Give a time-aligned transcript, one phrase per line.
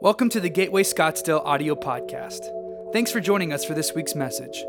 [0.00, 2.50] Welcome to the Gateway Scottsdale audio podcast.
[2.92, 4.62] Thanks for joining us for this week's message.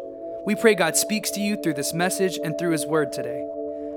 [0.45, 3.45] We pray God speaks to you through this message and through His Word today.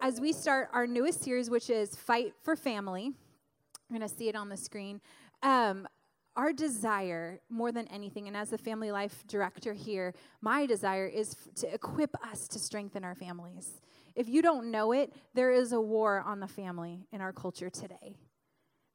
[0.02, 3.12] As we start our newest series, which is Fight for Family,
[3.90, 5.02] you're going to see it on the screen.
[5.44, 5.88] Um,
[6.36, 11.36] our desire more than anything and as the family life director here my desire is
[11.36, 13.82] f- to equip us to strengthen our families.
[14.16, 17.70] If you don't know it there is a war on the family in our culture
[17.70, 18.16] today.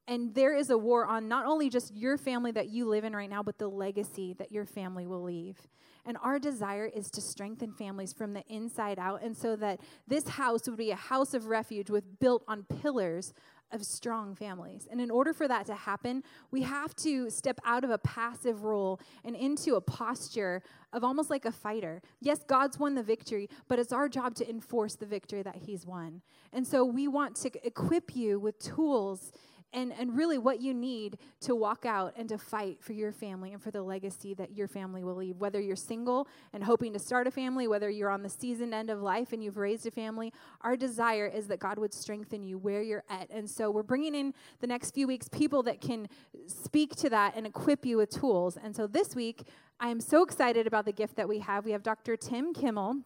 [0.08, 3.14] And there is a war on not only just your family that you live in
[3.14, 5.58] right now but the legacy that your family will leave.
[6.06, 10.28] And our desire is to strengthen families from the inside out and so that this
[10.28, 13.34] house would be a house of refuge with built on pillars
[13.72, 14.86] of strong families.
[14.90, 18.64] And in order for that to happen, we have to step out of a passive
[18.64, 22.00] role and into a posture of almost like a fighter.
[22.20, 25.86] Yes, God's won the victory, but it's our job to enforce the victory that He's
[25.86, 26.22] won.
[26.52, 29.32] And so we want to equip you with tools
[29.72, 33.52] and, and really what you need to walk out and to fight for your family
[33.52, 35.36] and for the legacy that your family will leave.
[35.36, 38.90] Whether you're single and hoping to start a family, whether you're on the seasoned end
[38.90, 42.58] of life and you've raised a family, our desire is that God would strengthen you
[42.58, 43.28] where you're at.
[43.30, 46.08] And so we're bringing in the next few weeks people that can
[46.46, 48.56] speak to that and equip you with tools.
[48.56, 49.46] And so this week,
[49.78, 51.64] I am so excited about the gift that we have.
[51.64, 52.16] We have Dr.
[52.16, 53.02] Tim Kimmel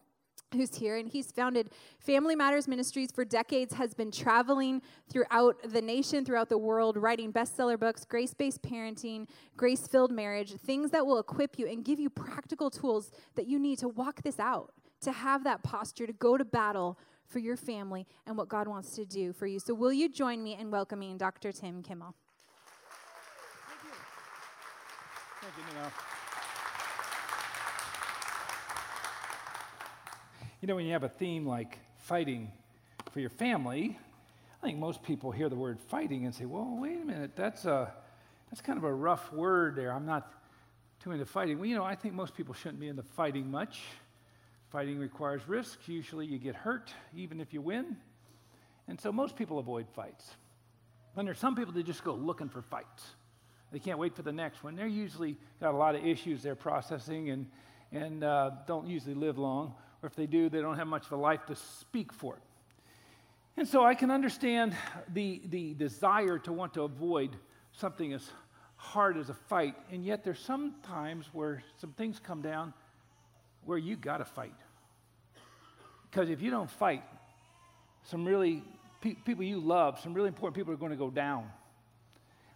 [0.53, 5.81] who's here and he's founded family matters ministries for decades has been traveling throughout the
[5.81, 11.57] nation throughout the world writing bestseller books grace-based parenting grace-filled marriage things that will equip
[11.57, 15.43] you and give you practical tools that you need to walk this out to have
[15.43, 19.33] that posture to go to battle for your family and what god wants to do
[19.33, 19.59] for you.
[19.59, 22.15] So will you join me in welcoming dr tim kimmel?
[25.41, 25.91] Thank you, Nina.
[30.61, 32.51] You know, when you have a theme like fighting
[33.09, 33.97] for your family,
[34.61, 37.65] I think most people hear the word fighting and say, well, wait a minute, that's,
[37.65, 37.91] a,
[38.47, 39.91] that's kind of a rough word there.
[39.91, 40.31] I'm not
[40.99, 41.57] too into fighting.
[41.57, 43.81] Well, you know, I think most people shouldn't be into fighting much.
[44.69, 45.79] Fighting requires risk.
[45.87, 47.97] Usually you get hurt, even if you win.
[48.87, 50.29] And so most people avoid fights.
[51.15, 53.03] And there's some people that just go looking for fights.
[53.71, 54.75] They can't wait for the next one.
[54.75, 57.47] They're usually got a lot of issues they're processing and,
[57.91, 61.11] and uh, don't usually live long or if they do, they don't have much of
[61.11, 62.41] a life to speak for it.
[63.57, 64.75] And so I can understand
[65.13, 67.35] the, the desire to want to avoid
[67.73, 68.29] something as
[68.75, 72.73] hard as a fight, and yet there's some times where some things come down
[73.65, 74.55] where you got to fight.
[76.09, 77.03] Because if you don't fight,
[78.05, 78.63] some really
[79.01, 81.47] pe- people you love, some really important people are going to go down.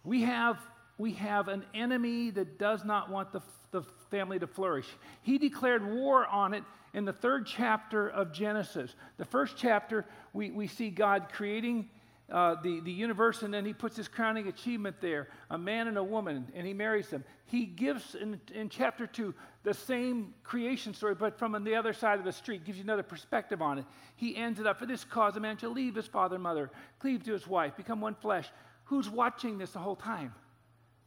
[0.02, 0.58] We have,
[0.98, 3.40] we have an enemy that does not want the,
[3.70, 4.86] the family to flourish.
[5.22, 6.64] He declared war on it
[6.96, 8.96] in the third chapter of Genesis.
[9.18, 11.90] The first chapter, we, we see God creating
[12.32, 15.98] uh, the, the universe, and then he puts his crowning achievement there a man and
[15.98, 17.22] a woman, and he marries them.
[17.44, 22.18] He gives in, in chapter two the same creation story, but from the other side
[22.18, 23.84] of the street, gives you another perspective on it.
[24.16, 26.70] He ends it up for this cause a man shall leave his father and mother,
[26.98, 28.48] cleave to his wife, become one flesh.
[28.84, 30.34] Who's watching this the whole time?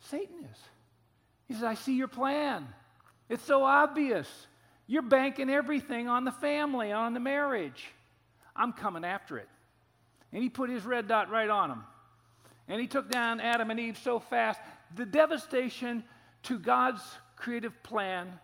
[0.02, 0.58] Satan is.
[1.48, 2.68] He says, I see your plan.
[3.28, 4.28] It's so obvious.
[4.90, 7.86] You're banking everything on the family, on the marriage.
[8.56, 9.48] I'm coming after it.
[10.34, 11.84] And he put his red dot right on him.
[12.68, 14.60] And he took down Adam and Eve so fast.
[14.96, 16.04] The devastation
[16.44, 17.04] to God's
[17.36, 18.40] creative plan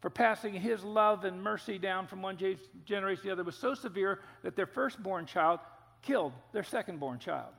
[0.00, 2.36] for passing his love and mercy down from one
[2.84, 5.60] generation to the other was so severe that their firstborn child
[6.02, 7.52] killed their secondborn child.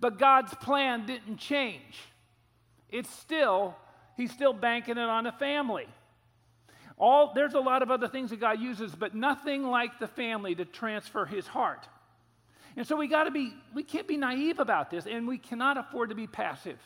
[0.00, 2.00] But God's plan didn't change.
[2.90, 3.76] It's still,
[4.16, 5.86] he's still banking it on the family.
[6.98, 10.54] All, there's a lot of other things that God uses, but nothing like the family
[10.54, 11.86] to transfer his heart.
[12.76, 15.76] And so we got to be, we can't be naive about this, and we cannot
[15.76, 16.78] afford to be passive.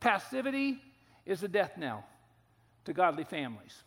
[0.00, 0.80] Passivity
[1.24, 2.04] is a death knell
[2.84, 3.82] to godly families.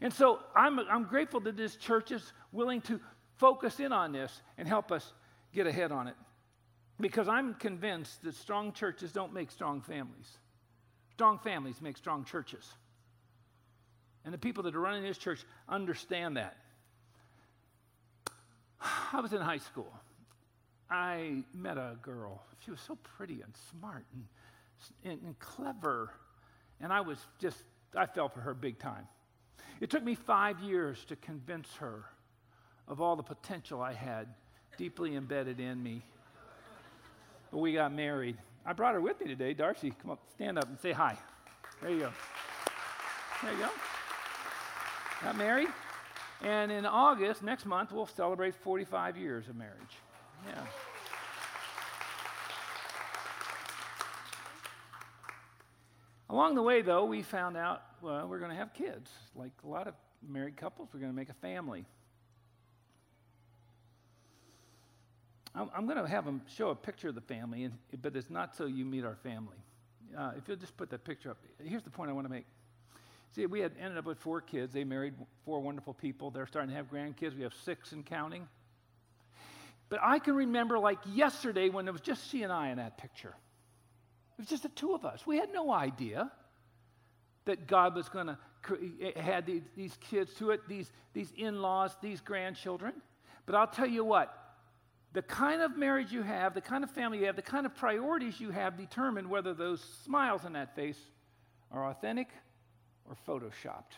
[0.00, 3.00] And so I'm, I'm grateful that this church is willing to
[3.36, 5.12] focus in on this and help us
[5.52, 6.14] get ahead on it.
[7.00, 10.38] Because I'm convinced that strong churches don't make strong families.
[11.12, 12.68] Strong families make strong churches.
[14.28, 15.40] And the people that are running this church
[15.70, 16.58] understand that.
[19.10, 19.90] I was in high school.
[20.90, 22.42] I met a girl.
[22.62, 24.24] She was so pretty and smart and,
[25.02, 26.12] and, and clever.
[26.78, 27.56] And I was just,
[27.96, 29.08] I fell for her big time.
[29.80, 32.04] It took me five years to convince her
[32.86, 34.28] of all the potential I had
[34.76, 36.02] deeply embedded in me.
[37.50, 38.36] But we got married.
[38.66, 39.54] I brought her with me today.
[39.54, 41.16] Darcy, come up, stand up and say hi.
[41.80, 42.10] There you go.
[43.42, 43.70] There you go.
[45.22, 45.68] Got married.
[46.42, 49.74] And in August, next month, we'll celebrate 45 years of marriage.
[50.46, 50.64] Yeah.
[56.30, 59.10] Along the way, though, we found out, well, we're going to have kids.
[59.34, 59.94] Like a lot of
[60.26, 61.84] married couples, we're going to make a family.
[65.54, 67.68] I'm, going to have them show a picture of the family,
[68.00, 69.56] but it's not so you meet our family.
[70.16, 71.38] Uh, if you'll just put that picture up.
[71.64, 72.46] Here's the point I want to make.
[73.34, 74.72] See, we had ended up with four kids.
[74.72, 75.14] They married
[75.44, 76.30] four wonderful people.
[76.30, 77.36] They're starting to have grandkids.
[77.36, 78.48] We have six and counting.
[79.88, 82.98] But I can remember like yesterday when it was just she and I in that
[82.98, 83.34] picture.
[84.38, 85.26] It was just the two of us.
[85.26, 86.30] We had no idea
[87.44, 88.38] that God was going to
[89.16, 89.46] had
[89.76, 92.92] these, kids to it, these, these in-laws, these grandchildren.
[93.46, 94.34] But I'll tell you what,
[95.12, 97.74] the kind of marriage you have, the kind of family you have, the kind of
[97.74, 100.98] priorities you have determine whether those smiles on that face
[101.70, 102.28] are authentic
[103.08, 103.96] or photoshopped.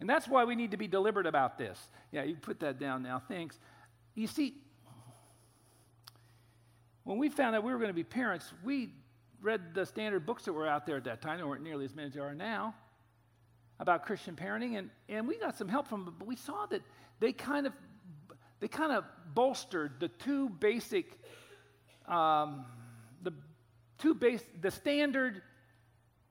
[0.00, 1.78] And that's why we need to be deliberate about this.
[2.12, 3.20] Yeah, you put that down now.
[3.26, 3.58] Thanks.
[4.14, 4.54] You see,
[7.04, 8.90] when we found out we were going to be parents, we
[9.40, 11.38] read the standard books that were out there at that time.
[11.38, 12.74] There weren't nearly as many as there are now
[13.80, 16.82] about Christian parenting, and, and we got some help from them, but we saw that
[17.20, 17.72] they kind of
[18.60, 19.04] they kind of
[19.34, 21.06] bolstered the two basic
[22.08, 22.64] um,
[23.22, 23.32] the
[23.98, 25.42] two base the standard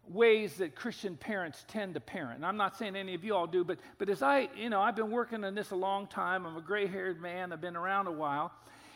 [0.09, 2.37] ways that Christian parents tend to parent.
[2.37, 4.81] And I'm not saying any of you all do, but, but as I, you know,
[4.81, 6.45] I've been working on this a long time.
[6.45, 8.51] I'm a gray haired man, I've been around a while.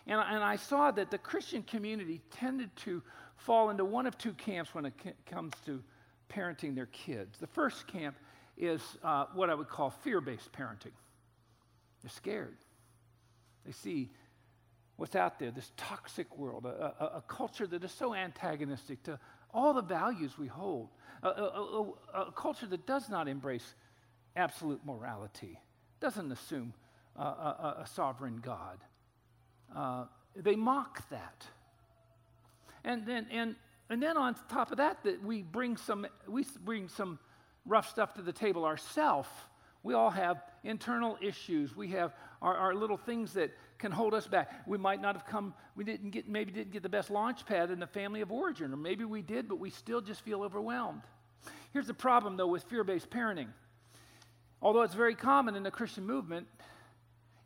[0.08, 3.02] And, and I saw that the Christian community tended to
[3.36, 4.94] fall into one of two camps when it
[5.26, 5.84] comes to
[6.30, 7.38] parenting their kids.
[7.40, 8.16] The first camp
[8.58, 10.94] is uh, what I would call fear based parenting.
[12.04, 12.58] They're scared.
[13.66, 14.10] They see
[14.96, 19.20] what's out there, this toxic world, a, a, a culture that is so antagonistic to
[19.54, 20.90] all the values we hold,
[21.24, 23.76] a, a, a culture that does not embrace
[24.36, 25.60] absolute morality,
[26.00, 26.74] doesn't assume
[27.18, 28.80] uh, a, a, sovereign God.
[29.76, 31.46] Uh, they mock that.
[32.84, 33.56] And then, and,
[33.90, 37.20] and then on top of that, that we bring some, we bring some
[37.66, 39.30] rough stuff to the table ourselves.
[39.84, 41.76] We all have internal issues.
[41.76, 43.52] We have our, our little things that
[43.82, 44.50] can hold us back.
[44.66, 47.72] We might not have come, we didn't get, maybe didn't get the best launch pad
[47.72, 51.02] in the family of origin, or maybe we did, but we still just feel overwhelmed.
[51.74, 53.48] Here's the problem, though, with fear based parenting.
[54.62, 56.48] Although it's very common in the Christian movement,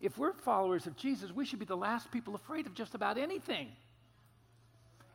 [0.02, 3.18] if we're followers of Jesus, we should be the last people afraid of just about
[3.18, 3.70] anything.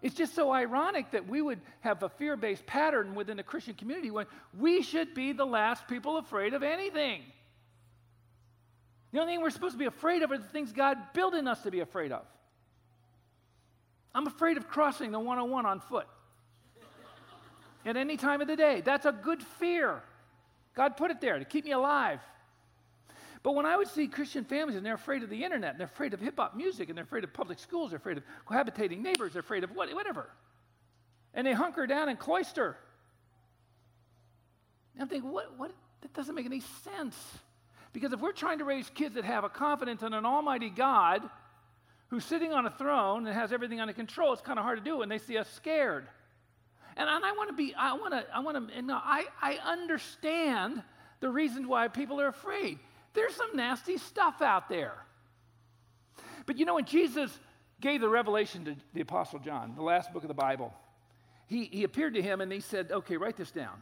[0.03, 3.75] It's just so ironic that we would have a fear based pattern within the Christian
[3.75, 4.27] community when
[4.59, 7.23] we should be the last people afraid of anything.
[9.13, 11.49] The only thing we're supposed to be afraid of are the things God built in
[11.49, 12.25] us to be afraid of.
[14.15, 16.07] I'm afraid of crossing the 101 on foot
[17.85, 18.81] at any time of the day.
[18.81, 20.03] That's a good fear.
[20.75, 22.21] God put it there to keep me alive.
[23.43, 25.87] But when I would see Christian families and they're afraid of the internet, and they're
[25.87, 29.01] afraid of hip hop music, and they're afraid of public schools, they're afraid of cohabitating
[29.01, 30.29] neighbors, they're afraid of what, whatever,
[31.33, 32.77] and they hunker down and cloister.
[34.95, 35.73] And I'm thinking, what, what?
[36.03, 37.17] That doesn't make any sense.
[37.93, 41.23] Because if we're trying to raise kids that have a confidence in an almighty God
[42.09, 44.85] who's sitting on a throne and has everything under control, it's kind of hard to
[44.85, 46.07] do when they see us scared.
[46.97, 49.59] And, and I want to be, I want to, I want to, no, I, I
[49.65, 50.83] understand
[51.21, 52.79] the reasons why people are afraid.
[53.15, 54.95] There's some nasty stuff out there.
[56.47, 57.37] But you know, when Jesus
[57.81, 60.73] gave the revelation to the Apostle John, the last book of the Bible,
[61.47, 63.81] he, he appeared to him and he said, Okay, write this down.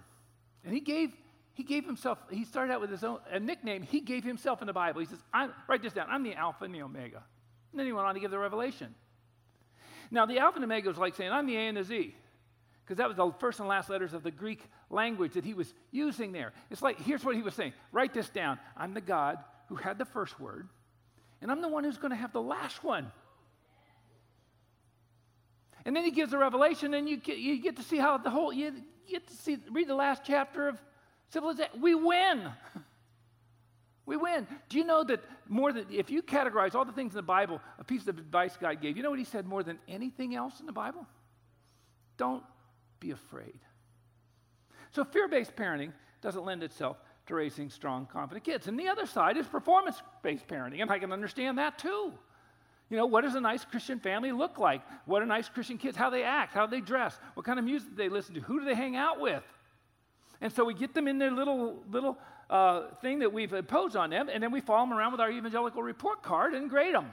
[0.65, 1.13] And he gave,
[1.59, 4.69] he gave himself, he started out with his own a nickname he gave himself in
[4.69, 5.01] the Bible.
[5.01, 5.19] He says,
[5.67, 6.07] Write this down.
[6.09, 7.25] I'm the Alpha and the Omega.
[7.73, 8.95] And then he went on to give the revelation.
[10.13, 12.15] Now, the Alpha and Omega was like saying, I'm the A and the Z
[12.85, 15.75] because that was the first and last letters of the Greek language that he was
[15.91, 16.53] using there.
[16.71, 18.61] It's like, here's what he was saying write this down.
[18.77, 19.39] I'm the God
[19.69, 20.69] who had the first word,
[21.43, 23.11] and I'm the one who's going to have the last one.
[25.85, 28.31] And then he gives the revelation, and you get, you get to see how the
[28.31, 28.73] whole, you
[29.11, 30.81] get to see, read the last chapter of
[31.31, 31.81] civilization.
[31.81, 32.51] We win.
[34.07, 34.47] We win.
[34.71, 37.61] Do you know that more than, if you categorize all the things in the Bible,
[37.79, 40.61] a piece of advice God gave, you know what he said more than anything else
[40.61, 41.07] in the Bible?
[42.17, 42.43] Don't
[43.01, 43.61] be afraid.
[44.93, 45.93] So, fear based parenting
[46.23, 48.67] doesn't lend itself to raising strong, confident kids.
[48.67, 52.13] And the other side is performance based parenting, and I can understand that too.
[52.91, 54.81] You know, what does a nice Christian family look like?
[55.05, 55.97] What are nice Christian kids?
[55.97, 56.55] How they act?
[56.55, 57.19] How they dress?
[57.35, 58.41] What kind of music they listen to?
[58.41, 59.43] Who do they hang out with?
[60.41, 62.19] And so we get them in their little little
[62.49, 65.31] uh, thing that we've imposed on them, and then we follow them around with our
[65.31, 67.13] evangelical report card and grade them.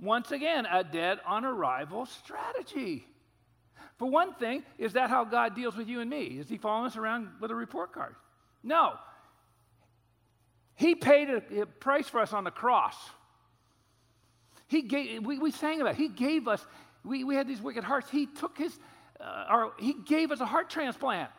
[0.00, 3.06] Once again, a dead on arrival strategy.
[3.98, 6.24] For one thing, is that how God deals with you and me?
[6.24, 8.14] Is he following us around with a report card?
[8.62, 8.94] No.
[10.74, 12.96] He paid a, a price for us on the cross.
[14.68, 15.96] He gave, we, we sang about it.
[15.96, 16.66] He gave us,
[17.04, 18.10] we, we had these wicked hearts.
[18.10, 18.78] He took his,
[19.26, 21.30] uh, our, he gave us a heart transplant.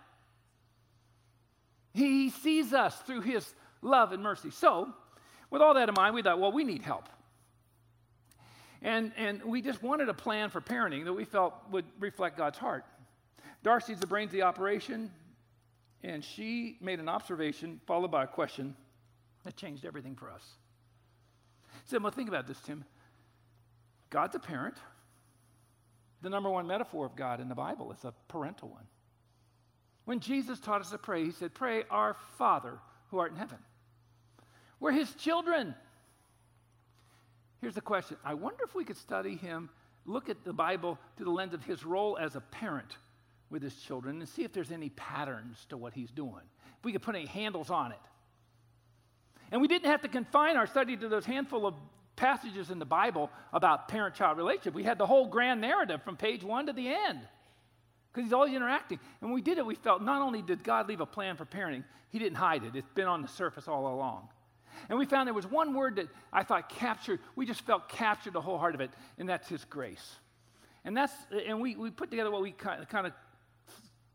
[1.94, 3.48] He sees us through his
[3.82, 4.52] love and mercy.
[4.52, 4.94] So,
[5.50, 7.08] with all that in mind, we thought, well, we need help.
[8.82, 12.58] And, and we just wanted a plan for parenting that we felt would reflect God's
[12.58, 12.86] heart.
[13.64, 15.10] Darcy's the brains of the operation,
[16.04, 18.76] and she made an observation followed by a question
[19.46, 20.44] that changed everything for us.
[21.84, 22.84] He said, Well, think about this, Tim.
[24.10, 24.76] God's a parent.
[26.22, 28.88] The number one metaphor of God in the Bible is a parental one.
[30.06, 33.58] When Jesus taught us to pray, he said, Pray, our Father who art in heaven.
[34.80, 35.76] We're his children.
[37.62, 39.70] Here's the question I wonder if we could study him,
[40.06, 42.98] look at the Bible through the lens of his role as a parent
[43.50, 46.44] with his children, and see if there's any patterns to what he's doing.
[46.80, 48.00] If we could put any handles on it.
[49.52, 51.74] And we didn't have to confine our study to those handful of
[52.18, 54.74] passages in the Bible about parent child relationship.
[54.74, 57.22] We had the whole grand narrative from page one to the end
[58.12, 59.00] because he's always interacting.
[59.22, 61.46] And when we did it, we felt not only did God leave a plan for
[61.46, 64.28] parenting, he didn't hide it, it's been on the surface all along.
[64.90, 68.34] And we found there was one word that I thought captured, we just felt captured
[68.34, 70.16] the whole heart of it, and that's his grace.
[70.86, 71.14] And that's,
[71.48, 73.14] and we, we put together what we kind of,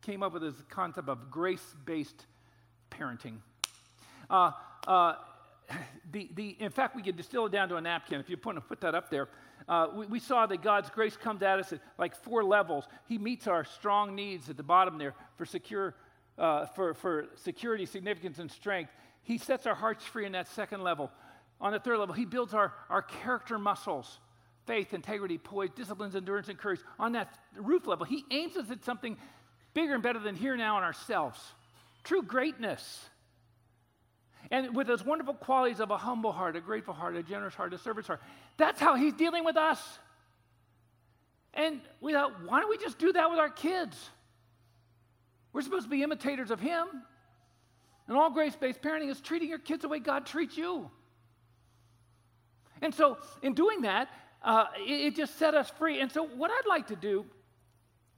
[0.02, 2.26] came up with this concept of grace-based
[2.90, 3.36] parenting.
[4.28, 4.50] Uh,
[4.86, 5.14] uh,
[6.10, 8.20] the, the, in fact, we could distill it down to a napkin.
[8.20, 9.28] If you put, put that up there,
[9.68, 12.86] uh, we, we, saw that God's grace comes at us at like four levels.
[13.08, 15.94] He meets our strong needs at the bottom there for secure,
[16.38, 18.90] uh, for, for security, significance, and strength.
[19.22, 21.10] He sets our hearts free in that second level.
[21.60, 24.18] On the third level, He builds our, our character muscles
[24.66, 26.78] faith, integrity, poise, disciplines, endurance, and courage.
[27.00, 29.16] On that roof level, He aims us at something
[29.74, 31.38] bigger and better than here now in ourselves
[32.04, 33.08] true greatness.
[34.52, 37.72] And with those wonderful qualities of a humble heart, a grateful heart, a generous heart,
[37.72, 38.20] a servant's heart.
[38.58, 39.80] That's how He's dealing with us.
[41.54, 43.96] And we thought, why don't we just do that with our kids?
[45.54, 46.86] We're supposed to be imitators of Him.
[48.06, 50.90] And all grace based parenting is treating your kids the way God treats you.
[52.82, 54.08] And so, in doing that,
[54.42, 56.00] uh, it, it, just set us free.
[56.00, 57.24] And so, what I'd like to do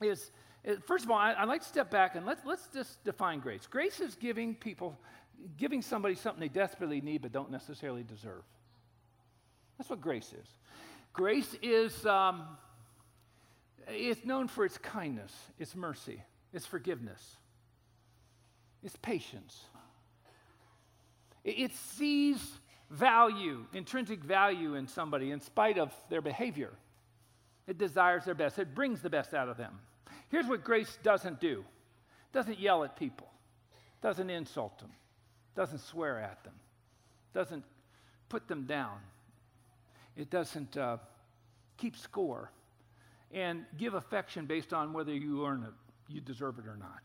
[0.03, 0.33] is,
[0.65, 3.39] is first of all, I, would like to step back and let's, let's just define
[3.39, 3.69] grace.
[3.71, 4.99] Grace is giving people,
[5.57, 8.43] giving somebody something they desperately need but don't necessarily deserve.
[9.79, 10.49] That's what grace is.
[11.13, 12.45] Grace is um,
[13.89, 16.23] it's known for its kindness, its mercy,
[16.53, 17.37] its forgiveness,
[18.83, 19.65] its patience.
[21.45, 22.41] It sees
[22.91, 26.71] value, intrinsic value in somebody in spite of their behavior.
[27.67, 28.59] It desires their best.
[28.59, 29.79] It brings the best out of them.
[30.31, 31.61] Here's what grace doesn't do.
[31.61, 33.29] It doesn't yell at people.
[34.01, 34.91] It Doesn't insult them.
[35.55, 36.55] Doesn't swear at them.
[37.33, 37.65] Doesn't
[38.29, 38.99] put them down.
[40.17, 40.99] It doesn't uh,
[41.77, 42.51] keep score
[43.33, 47.01] and give affection based on whether you earn it, you deserve it or not.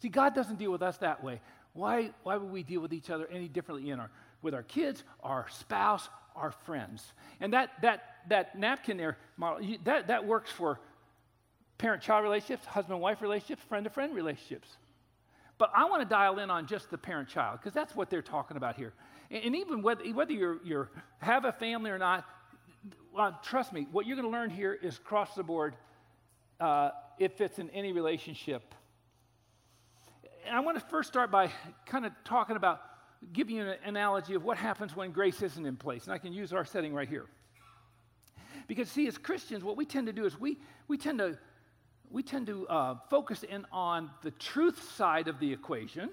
[0.00, 1.40] See, God doesn't deal with us that way.
[1.74, 4.10] Why, why would we deal with each other any differently in our,
[4.42, 7.04] with our kids, our spouse, our friends?
[7.40, 10.80] And that, that, that napkin there, model, that, that works for
[11.78, 14.68] parent child relationships, husband wife relationships, friend to friend relationships.
[15.58, 18.22] But I want to dial in on just the parent child because that's what they're
[18.22, 18.92] talking about here.
[19.30, 22.24] And, and even whether, whether you you're, have a family or not,
[23.14, 25.76] well, trust me, what you're going to learn here is across the board.
[26.60, 28.74] Uh, it fits in any relationship
[30.46, 31.50] And I want to first start by
[31.86, 32.80] kind of talking about
[33.32, 36.04] giving you an analogy of what happens when grace isn't in place.
[36.04, 37.26] And I can use our setting right here.
[38.66, 40.58] Because, see, as Christians, what we tend to do is we,
[40.88, 41.38] we tend to,
[42.10, 46.10] we tend to uh, focus in on the truth side of the equation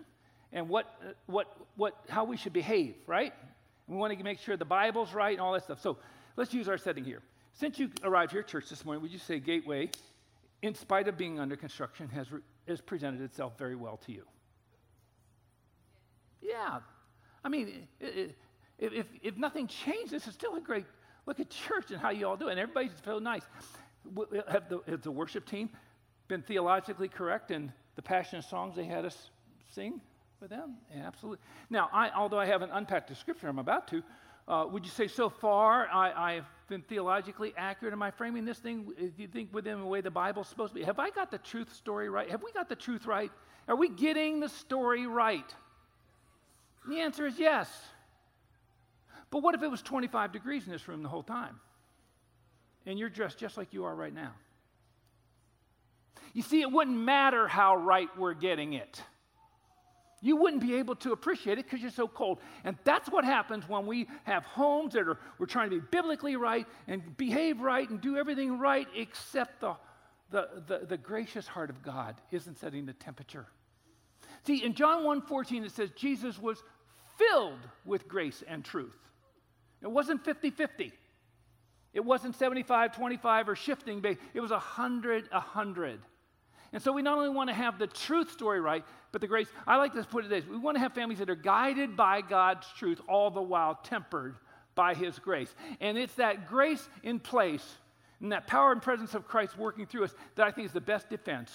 [0.54, 3.34] and what, uh, what, what, how we should behave, right?
[3.92, 5.82] we want to make sure the Bible's right and all that stuff.
[5.82, 5.98] So
[6.38, 7.22] let's use our setting here.
[7.54, 9.90] Since you arrived here at church this morning, would you say Gateway,
[10.62, 14.24] in spite of being under construction, has, re- has presented itself very well to you.
[16.42, 16.80] Yeah.
[17.44, 18.34] I mean, if,
[18.80, 20.86] if, if nothing changed, this is still a great
[21.26, 22.52] look at church and how you all do it.
[22.52, 23.44] And everybody's so nice.
[24.48, 25.70] Have the, has the worship team
[26.28, 29.30] been theologically correct in the passionate songs they had us
[29.70, 30.02] sing
[30.40, 30.76] with them?
[30.94, 31.40] Yeah, absolutely.
[31.70, 34.04] Now, I, although I haven't unpacked the scripture, I'm about to.
[34.48, 37.94] Uh, would you say so far I, have been theologically accurate?
[37.94, 40.80] Am I framing this thing, do you think, within the way the Bible's supposed to
[40.80, 40.84] be?
[40.84, 42.30] Have I got the truth story right?
[42.30, 43.32] Have we got the truth right?
[43.68, 45.54] Are we getting the story right?
[46.88, 47.70] the answer is yes.
[49.30, 51.60] But what if it was 25 degrees in this room the whole time?
[52.86, 54.34] And you're dressed just like you are right now.
[56.34, 59.02] You see, it wouldn't matter how right we're getting it.
[60.24, 62.40] You wouldn't be able to appreciate it because you're so cold.
[62.64, 66.36] And that's what happens when we have homes that are, we're trying to be biblically
[66.36, 69.76] right and behave right and do everything right, except the,
[70.30, 73.48] the, the, the gracious heart of God isn't setting the temperature.
[74.46, 76.64] See, in John 1 14, it says Jesus was
[77.18, 78.98] filled with grace and truth.
[79.82, 80.94] It wasn't 50 50.
[81.94, 84.04] It wasn't 75 25 or shifting.
[84.34, 86.00] It was 100 100.
[86.74, 89.48] And so we not only want to have the truth story right, but the grace.
[89.68, 92.22] I like to put it this we want to have families that are guided by
[92.22, 94.36] God's truth, all the while tempered
[94.74, 95.54] by His grace.
[95.82, 97.66] And it's that grace in place
[98.22, 100.80] and that power and presence of Christ working through us that I think is the
[100.80, 101.52] best defense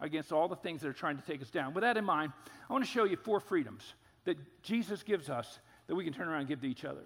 [0.00, 1.72] against all the things that are trying to take us down.
[1.72, 2.32] With that in mind,
[2.68, 6.28] I want to show you four freedoms that Jesus gives us that we can turn
[6.28, 7.02] around and give to each other.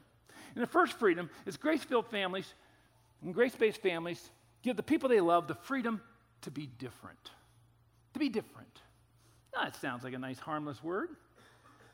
[0.54, 2.52] And the first freedom is grace filled families
[3.22, 4.30] and grace based families
[4.62, 6.00] give the people they love the freedom
[6.42, 7.30] to be different.
[8.14, 8.80] To be different.
[9.54, 11.10] Now, that sounds like a nice, harmless word.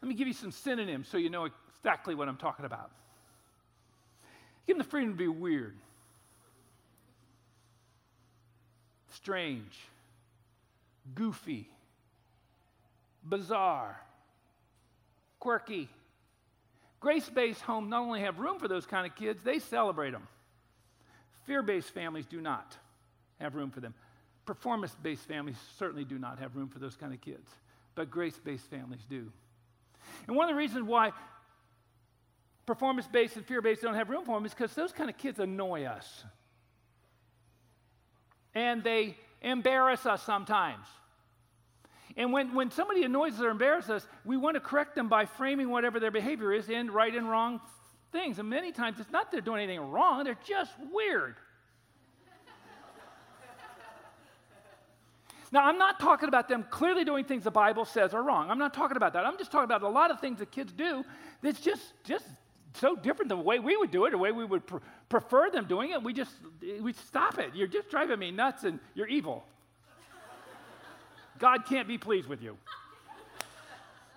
[0.01, 2.91] Let me give you some synonyms so you know exactly what I'm talking about.
[4.67, 5.77] Give them the freedom to be weird,
[9.11, 9.79] strange,
[11.15, 11.69] goofy,
[13.25, 14.01] bizarre,
[15.41, 15.89] quirky.
[17.03, 20.29] Grace based homes not only have room for those kind of kids, they celebrate them.
[21.47, 22.77] Fear based families do not
[23.41, 23.93] have room for them.
[24.47, 27.51] Performance based families certainly do not have room for those kind of kids,
[27.97, 29.33] but grace based families do.
[30.29, 31.11] And one of the reasons why
[32.67, 35.19] performance based and fear based don't have room for them is because those kind of
[35.19, 36.25] kids annoy us.
[38.55, 40.87] And they embarrass us sometimes.
[42.17, 45.25] And when, when somebody annoys us or embarrasses us, we want to correct them by
[45.25, 47.61] framing whatever their behavior is in right and wrong
[48.13, 48.39] things.
[48.39, 51.37] And many times it's not they're doing anything wrong, they're just weird.
[55.53, 58.51] Now, I'm not talking about them clearly doing things the Bible says are wrong.
[58.51, 59.27] I'm not talking about that.
[59.27, 61.05] I'm just talking about a lot of things that kids do
[61.43, 62.25] that's just, just
[62.75, 64.79] so different than the way we would do it, or the way we would pr-
[65.09, 66.03] prefer them doing it.
[66.03, 66.33] We just,
[66.81, 67.55] we stop it.
[67.55, 69.45] You're just driving me nuts and you're evil.
[71.43, 72.57] God can't be pleased with you.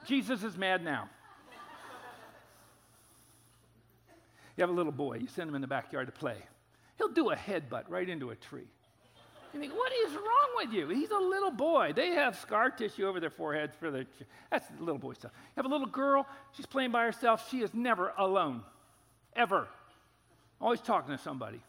[0.06, 1.10] Jesus is mad now.
[4.56, 6.38] You have a little boy, you send him in the backyard to play.
[7.00, 8.68] He'll do a headbutt right into a tree.
[9.56, 10.88] You think, what is wrong with you?
[10.90, 11.94] He's a little boy.
[11.96, 14.06] They have scar tissue over their foreheads for their.
[14.52, 15.32] That's little boy stuff.
[15.34, 16.28] You have a little girl.
[16.52, 17.50] She's playing by herself.
[17.50, 18.62] She is never alone,
[19.36, 19.68] ever.
[20.62, 21.60] Always talking to somebody.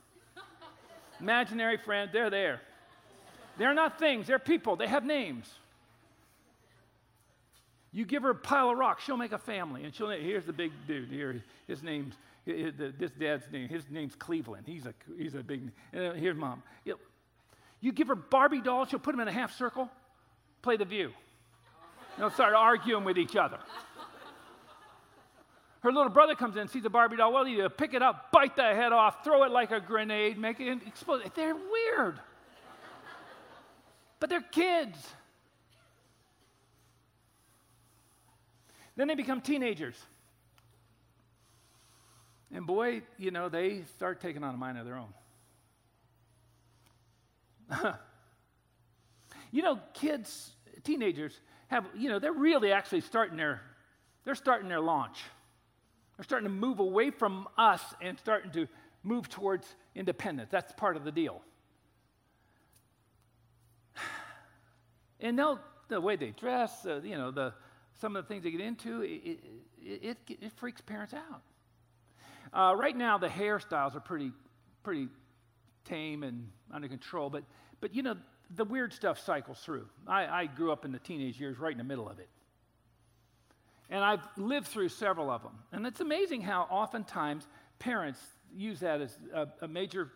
[1.19, 2.11] Imaginary friend.
[2.13, 2.61] They're there.
[3.59, 4.27] They're not things.
[4.27, 4.77] They're people.
[4.77, 5.47] They have names.
[7.93, 10.11] You give her a pile of rocks, she'll make a family, and she'll.
[10.11, 11.09] Here's the big dude.
[11.09, 12.15] Here, his name's
[12.45, 13.69] this dad's name.
[13.69, 14.65] His name's Cleveland.
[14.67, 15.71] He's a he's a big.
[15.93, 16.63] And uh, here's mom.
[17.81, 19.91] You give her Barbie dolls, she'll put them in a half circle,
[20.63, 21.13] play the view.
[22.19, 23.59] They'll start arguing with each other.
[25.81, 27.33] Her little brother comes in, sees a Barbie doll.
[27.33, 30.59] Well, you pick it up, bite the head off, throw it like a grenade, make
[30.59, 31.31] it explode.
[31.35, 32.19] They're weird.
[34.19, 34.97] But they're kids.
[38.97, 39.95] Then they become teenagers.
[42.53, 45.13] And boy, you know, they start taking on a mind of their own.
[49.53, 50.53] you know, kids,
[50.85, 53.61] teenagers have, you know, they're really actually starting their,
[54.25, 55.19] they're starting their launch.
[56.17, 58.69] They're starting to move away from us and starting to
[59.03, 60.49] move towards independence.
[60.51, 61.43] That's part of the deal.
[65.21, 65.41] And
[65.89, 67.55] the way they dress, uh, you know, the,
[68.01, 69.39] some of the things they get into, it,
[69.83, 71.43] it, it, it freaks parents out.
[72.53, 74.33] Uh, right now, the hairstyles are pretty,
[74.83, 75.09] pretty
[75.85, 77.31] tame and under control.
[77.31, 77.45] But,
[77.81, 78.17] but you know,
[78.55, 79.87] the weird stuff cycles through.
[80.07, 82.29] I, I grew up in the teenage years right in the middle of it.
[83.89, 85.59] And I've lived through several of them.
[85.73, 87.47] And it's amazing how oftentimes
[87.79, 88.21] parents
[88.55, 90.11] use that as a, a major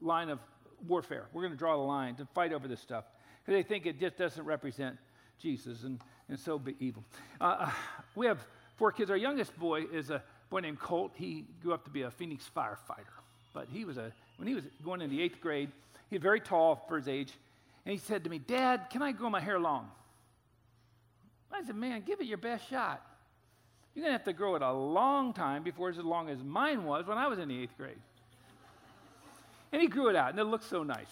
[0.00, 0.38] line of
[0.86, 1.26] warfare.
[1.32, 3.04] We're going to draw the line to fight over this stuff
[3.48, 4.98] because they think it just doesn't represent
[5.40, 7.02] Jesus and, and so be evil.
[7.40, 7.70] Uh, uh,
[8.14, 9.10] we have four kids.
[9.10, 11.12] Our youngest boy is a boy named Colt.
[11.14, 13.16] He grew up to be a Phoenix firefighter,
[13.54, 15.70] but he was a when he was going in the eighth grade,
[16.10, 17.32] he was very tall for his age,
[17.86, 19.90] and he said to me, Dad, can I grow my hair long?
[21.50, 23.02] I said, Man, give it your best shot.
[23.94, 26.38] You're going to have to grow it a long time before it's as long as
[26.44, 27.96] mine was when I was in the eighth grade.
[29.72, 31.10] and he grew it out, and it looked so nice.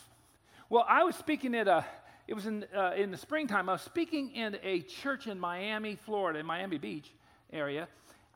[0.69, 1.85] Well, I was speaking at a,
[2.29, 5.97] it was in, uh, in the springtime, I was speaking in a church in Miami,
[5.97, 7.13] Florida, in Miami Beach
[7.53, 7.89] area.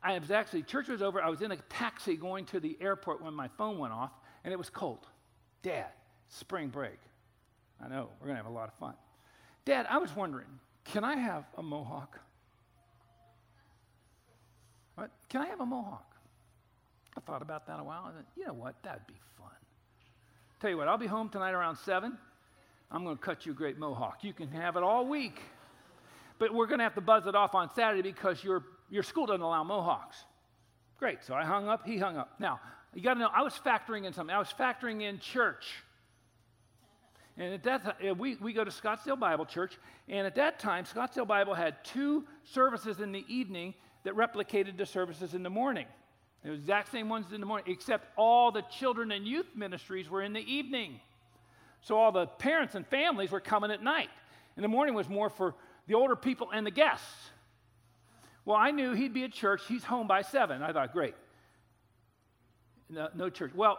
[0.03, 3.23] I was actually, church was over, I was in a taxi going to the airport
[3.23, 4.13] when my phone went off,
[4.45, 5.07] and it was Colt.
[5.63, 5.89] Dad,
[6.29, 6.99] spring break.
[7.83, 8.95] I know, we're going to have a lot of fun.
[9.65, 10.47] Dad, I was wondering,
[10.85, 12.21] can I have a mohawk?
[14.95, 15.11] What?
[15.29, 16.15] Can I have a mohawk?
[17.17, 18.07] I thought about that a while.
[18.07, 18.83] And you know what?
[18.83, 19.49] That'd be fun.
[20.61, 22.17] Tell you what, I'll be home tonight around 7.
[22.91, 24.25] I'm going to cut you a great mohawk.
[24.25, 25.41] You can have it all week.
[26.39, 29.27] But we're going to have to buzz it off on Saturday because your, your school
[29.27, 30.17] doesn't allow mohawks.
[30.99, 31.23] Great.
[31.25, 32.35] So I hung up, he hung up.
[32.39, 32.61] Now,
[32.95, 34.35] you got to know, I was factoring in something.
[34.35, 35.67] I was factoring in church.
[37.37, 40.85] And at that time, we, we go to Scottsdale Bible Church, and at that time,
[40.85, 43.75] Scottsdale Bible had two services in the evening
[44.05, 45.87] that replicated the services in the morning.
[46.45, 50.11] It The exact same ones in the morning, except all the children and youth ministries
[50.11, 51.01] were in the evening.
[51.83, 54.11] So all the parents and families were coming at night.
[54.57, 55.55] And the morning was more for
[55.87, 57.31] the older people and the guests.
[58.45, 59.63] Well, I knew he'd be at church.
[59.69, 60.63] He's home by seven.
[60.63, 61.15] I thought, great.
[62.89, 63.53] No, no church.
[63.55, 63.79] Well,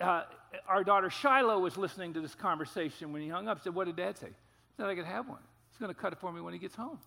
[0.00, 0.24] uh,
[0.68, 3.62] our daughter Shiloh was listening to this conversation when he hung up.
[3.62, 5.40] Said, "What did Dad say?" He said, "I could have one.
[5.70, 6.98] He's going to cut it for me when he gets home."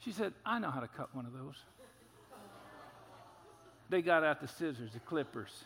[0.00, 1.56] She said, "I know how to cut one of those."
[3.88, 5.64] they got out the scissors, the clippers,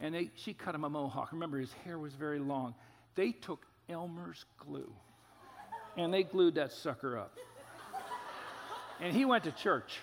[0.00, 1.32] and they, she cut him a mohawk.
[1.32, 2.74] Remember, his hair was very long.
[3.14, 4.92] They took Elmer's glue
[5.96, 7.36] and they glued that sucker up.
[9.00, 9.98] And he went to church.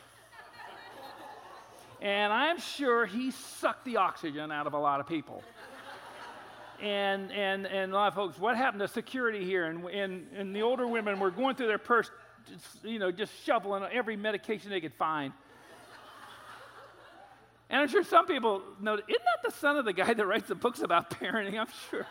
[2.02, 5.44] And I'm sure he sucked the oxygen out of a lot of people.
[6.82, 9.66] And, and, and a lot of folks, what happened to security here?
[9.66, 12.10] And, and, and the older women were going through their purse,
[12.50, 15.32] just, you know, just shoveling every medication they could find.
[17.72, 20.50] And I'm sure some people know, isn't that the son of the guy that writes
[20.50, 21.58] the books about parenting?
[21.60, 22.06] I'm sure.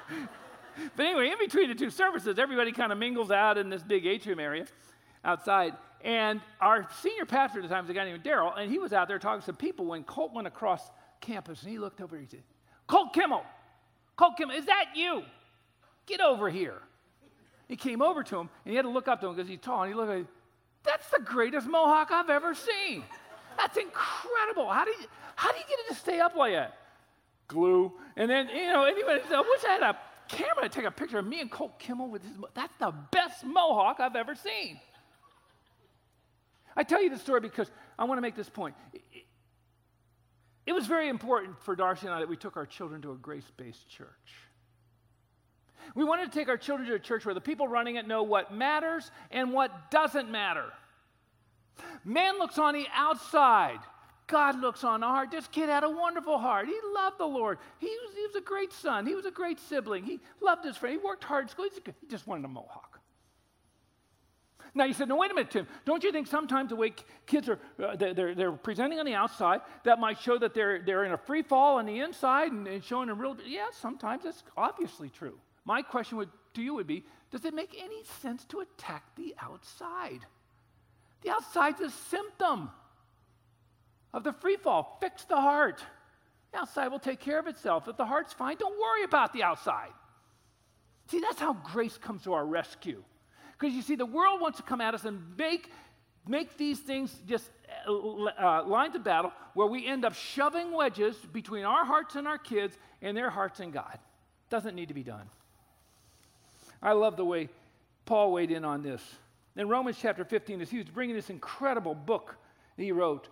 [0.97, 4.07] but anyway, in between the two services, everybody kind of mingles out in this big
[4.07, 4.65] atrium area
[5.23, 5.75] outside.
[6.03, 8.95] And our senior pastor at the time was a guy named Daryl, and he was
[8.95, 12.17] out there talking to some people when Colt went across campus, and he looked over
[12.17, 12.43] and he said,
[12.87, 13.45] Colt Kimmel,
[14.17, 15.23] Colt Kimmel, is that you?
[16.07, 16.79] Get over here.
[17.69, 19.61] He came over to him, and he had to look up to him because he's
[19.61, 20.29] tall, and he looked at him,
[20.83, 23.05] that's the greatest mohawk I've ever seen.
[23.59, 24.71] That's incredible.
[24.71, 25.07] How do you,
[25.41, 26.77] how do you get it to stay up like that?
[27.49, 27.91] Glue.
[28.15, 29.99] And then, you know, anybody I wish I had a
[30.29, 33.43] camera to take a picture of me and Colt Kimmel with his, that's the best
[33.43, 34.79] mohawk I've ever seen.
[36.77, 38.75] I tell you this story because I want to make this point.
[38.93, 39.01] It,
[40.67, 43.17] it was very important for Darcy and I that we took our children to a
[43.17, 44.09] grace based church.
[45.95, 48.25] We wanted to take our children to a church where the people running it know
[48.25, 50.67] what matters and what doesn't matter.
[52.05, 53.81] Man looks on the outside.
[54.31, 55.31] God looks on the heart.
[55.31, 56.67] This kid had a wonderful heart.
[56.67, 57.59] He loved the Lord.
[57.79, 59.05] He was, he was a great son.
[59.05, 60.05] He was a great sibling.
[60.05, 60.99] He loved his friend.
[60.99, 61.67] He worked hard in school.
[61.73, 63.01] He just wanted a mohawk.
[64.73, 65.67] Now you said, no, wait a minute, Tim.
[65.85, 66.93] Don't you think sometimes the way
[67.27, 71.05] kids are, uh, they're, they're presenting on the outside, that might show that they're, they're
[71.05, 74.45] in a free fall on the inside and, and showing a real, yeah, sometimes that's
[74.57, 75.37] obviously true.
[75.65, 79.35] My question would, to you would be, does it make any sense to attack the
[79.43, 80.25] outside?
[81.23, 82.71] The outside's a symptom
[84.13, 84.99] of the free fall.
[85.01, 85.83] Fix the heart.
[86.53, 87.89] The outside will take care of itself.
[87.89, 89.91] If the heart's fine, don't worry about the outside.
[91.09, 93.03] See, that's how grace comes to our rescue.
[93.59, 95.71] Because you see, the world wants to come at us and make,
[96.27, 97.51] make these things just
[97.87, 102.27] uh, uh, lines of battle where we end up shoving wedges between our hearts and
[102.27, 103.99] our kids and their hearts and God.
[104.49, 105.29] Doesn't need to be done.
[106.83, 107.49] I love the way
[108.07, 109.03] Paul weighed in on this.
[109.57, 112.37] In Romans chapter 15, as he was bringing this incredible book
[112.77, 113.29] that he wrote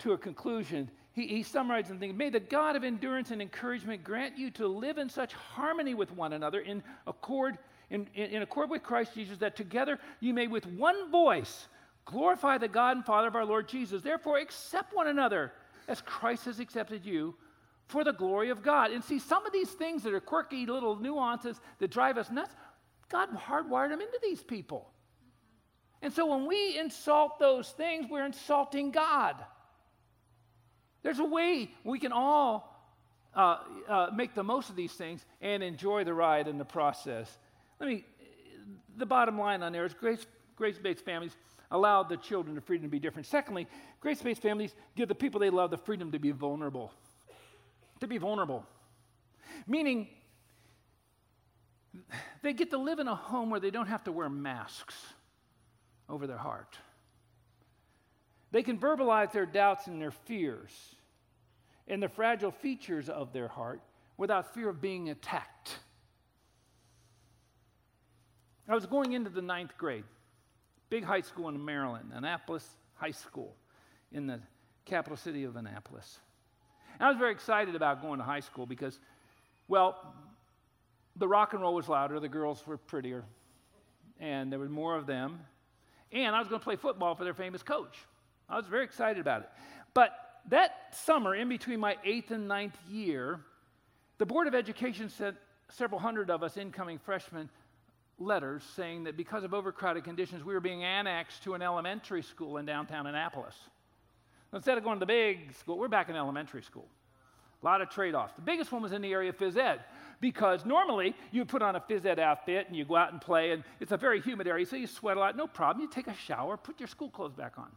[0.00, 4.04] to a conclusion, he, he summarized and thinking, May the God of endurance and encouragement
[4.04, 7.58] grant you to live in such harmony with one another in accord
[7.90, 11.68] in, in, in accord with Christ Jesus, that together you may with one voice
[12.04, 14.02] glorify the God and Father of our Lord Jesus.
[14.02, 15.52] Therefore, accept one another
[15.88, 17.34] as Christ has accepted you
[17.86, 18.90] for the glory of God.
[18.90, 22.54] And see, some of these things that are quirky little nuances that drive us nuts,
[23.08, 24.90] God hardwired them into these people.
[26.02, 29.36] And so when we insult those things, we're insulting God.
[31.06, 32.84] There's a way we can all
[33.32, 37.30] uh, uh, make the most of these things and enjoy the ride in the process.
[37.78, 38.04] Let me,
[38.96, 41.30] the bottom line on there is grace, grace-based families
[41.70, 43.28] allow the children the freedom to be different.
[43.28, 43.68] Secondly,
[44.00, 46.90] grace-based families give the people they love the freedom to be vulnerable.
[48.00, 48.66] To be vulnerable.
[49.64, 50.08] Meaning,
[52.42, 54.96] they get to live in a home where they don't have to wear masks
[56.08, 56.76] over their heart.
[58.50, 60.95] They can verbalize their doubts and their fears
[61.88, 63.80] and the fragile features of their heart
[64.16, 65.78] without fear of being attacked.
[68.68, 70.04] I was going into the ninth grade,
[70.90, 73.54] big high school in Maryland, Annapolis High School
[74.10, 74.40] in the
[74.84, 76.18] capital city of Annapolis.
[76.98, 78.98] And I was very excited about going to high school because,
[79.68, 80.14] well,
[81.14, 83.24] the rock and roll was louder, the girls were prettier,
[84.18, 85.40] and there was more of them.
[86.10, 87.96] And I was going to play football for their famous coach.
[88.48, 89.50] I was very excited about it.
[89.94, 93.40] But that summer, in between my eighth and ninth year,
[94.18, 95.36] the Board of Education sent
[95.70, 97.48] several hundred of us incoming freshmen
[98.18, 102.56] letters saying that because of overcrowded conditions, we were being annexed to an elementary school
[102.56, 103.54] in downtown Annapolis.
[104.52, 106.88] Instead of going to the big school, we're back in elementary school.
[107.62, 108.34] A lot of trade offs.
[108.34, 109.80] The biggest one was in the area of phys ed
[110.20, 113.50] because normally you put on a phys ed outfit and you go out and play,
[113.50, 115.36] and it's a very humid area, so you sweat a lot.
[115.36, 115.82] No problem.
[115.82, 117.70] You take a shower, put your school clothes back on.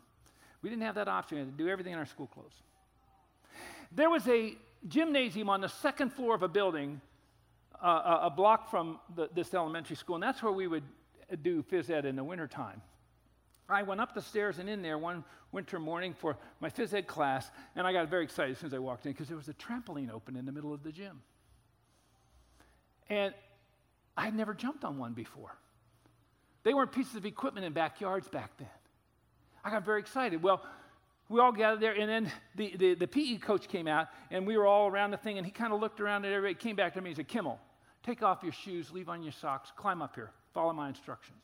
[0.62, 1.38] We didn't have that option.
[1.38, 2.54] We had to do everything in our school clothes.
[3.92, 4.56] There was a
[4.88, 7.02] gymnasium on the second floor of a building,
[7.82, 10.84] uh, a block from the, this elementary school, and that's where we would
[11.42, 12.82] do phys ed in the wintertime.
[13.68, 17.08] I went up the stairs and in there one winter morning for my phys ed
[17.08, 19.48] class, and I got very excited as soon as I walked in because there was
[19.48, 21.22] a trampoline open in the middle of the gym.
[23.10, 23.34] And
[24.18, 25.56] I had never jumped on one before.
[26.64, 28.68] They weren't pieces of equipment in backyards back then.
[29.64, 30.42] I got very excited.
[30.42, 30.64] Well,
[31.30, 34.58] we all gathered there, and then the, the, the PE coach came out, and we
[34.58, 36.96] were all around the thing, and he kind of looked around at everybody, came back
[36.96, 37.60] to me and said, Kimmel,
[38.04, 41.38] take off your shoes, leave on your socks, climb up here, follow my instructions.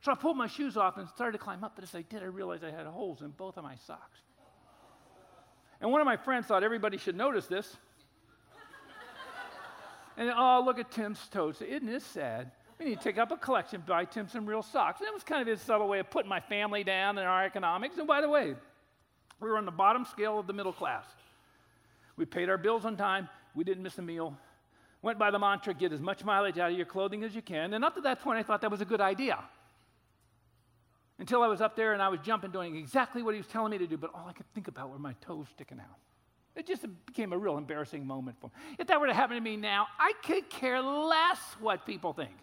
[0.00, 2.22] So I pulled my shoes off and started to climb up, but as I did,
[2.22, 4.20] I realized I had holes in both of my socks.
[5.80, 7.76] And one of my friends thought everybody should notice this.
[10.16, 11.62] and oh, look at Tim's toes.
[11.62, 12.50] Isn't this sad?
[12.78, 15.00] We need to take up a collection, buy Tim some real socks.
[15.00, 17.44] And it was kind of his subtle way of putting my family down in our
[17.44, 17.98] economics.
[17.98, 18.54] And by the way,
[19.40, 21.04] we were on the bottom scale of the middle class.
[22.16, 23.28] We paid our bills on time.
[23.54, 24.36] We didn't miss a meal.
[25.02, 27.74] Went by the mantra get as much mileage out of your clothing as you can.
[27.74, 29.38] And up to that point, I thought that was a good idea.
[31.20, 33.72] Until I was up there and I was jumping, doing exactly what he was telling
[33.72, 35.96] me to do, but all I could think about were my toes sticking out.
[36.54, 38.52] It just became a real embarrassing moment for me.
[38.78, 42.34] If that were to happen to me now, I could care less what people think.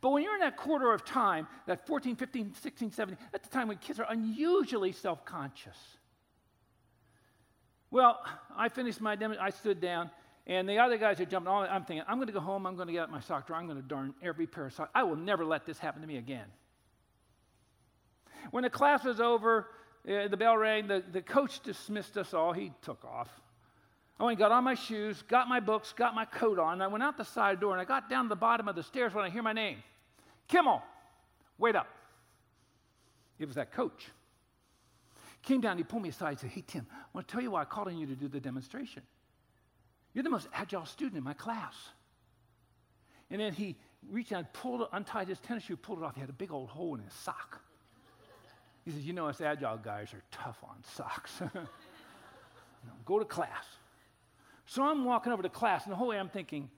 [0.00, 3.48] But when you're in that quarter of time, that 14, 15, 16, 17, at the
[3.50, 5.76] time when kids are unusually self conscious.
[7.90, 8.24] Well,
[8.56, 10.10] I finished my demo, I stood down,
[10.46, 11.52] and the other guys are jumping.
[11.52, 13.58] I'm thinking, I'm going to go home, I'm going to get out my sock drawer,
[13.58, 14.90] I'm going to darn every pair of socks.
[14.94, 16.46] I will never let this happen to me again.
[18.52, 19.66] When the class was over,
[20.08, 22.52] uh, the bell rang, the, the coach dismissed us all.
[22.52, 23.28] He took off.
[24.18, 26.80] I went and got on my shoes, got my books, got my coat on.
[26.80, 28.82] I went out the side door and I got down to the bottom of the
[28.82, 29.78] stairs when I hear my name
[30.50, 30.82] Kimmel,
[31.58, 31.86] wait up.
[33.38, 34.08] It was that coach.
[35.42, 37.52] Came down, he pulled me aside and said, Hey, Tim, I want to tell you
[37.52, 39.02] why I called on you to do the demonstration.
[40.12, 41.74] You're the most agile student in my class.
[43.30, 43.76] And then he
[44.10, 46.14] reached out, pulled, untied his tennis shoe, pulled it off.
[46.14, 47.60] He had a big old hole in his sock.
[48.84, 51.40] He says, You know, us agile guys are tough on socks.
[53.04, 53.64] go to class.
[54.66, 56.68] So I'm walking over to class, and the whole way I'm thinking,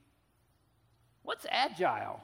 [1.23, 2.21] What's agile?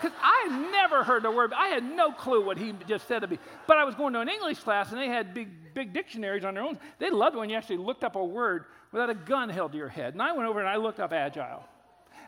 [0.00, 1.52] Because I had never heard the word.
[1.52, 3.38] I had no clue what he just said to me.
[3.66, 6.54] But I was going to an English class, and they had big, big dictionaries on
[6.54, 6.78] their own.
[6.98, 9.88] They loved when you actually looked up a word without a gun held to your
[9.88, 10.14] head.
[10.14, 11.64] And I went over and I looked up agile.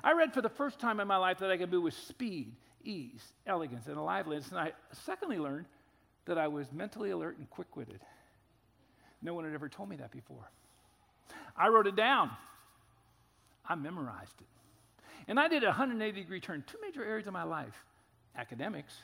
[0.05, 2.53] I read for the first time in my life that I could do with speed,
[2.85, 4.51] ease, elegance, and aliveliness.
[4.51, 4.73] And I
[5.05, 5.67] secondly learned
[6.27, 8.01] that I was mentally alert and quick witted.
[9.23, 10.51] No one had ever told me that before.
[11.57, 12.31] I wrote it down,
[13.67, 14.47] I memorized it.
[15.29, 17.85] And I did a 180 degree turn, two major areas of my life
[18.37, 18.95] academics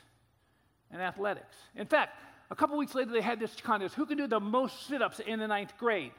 [0.91, 1.55] and athletics.
[1.75, 2.17] In fact,
[2.51, 5.19] a couple weeks later, they had this contest who can do the most sit ups
[5.19, 6.11] in the ninth grade?